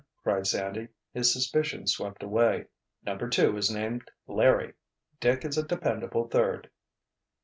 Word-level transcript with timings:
cried 0.23 0.47
Sandy, 0.47 0.87
his 1.13 1.31
suspicions 1.31 1.93
swept 1.93 2.23
away. 2.23 2.65
"Number 3.05 3.29
two 3.29 3.55
is 3.55 3.69
named 3.69 4.09
Larry." 4.25 4.73
"Dick 5.19 5.45
is 5.45 5.59
a 5.59 5.63
dependable 5.67 6.27
third!" 6.27 6.71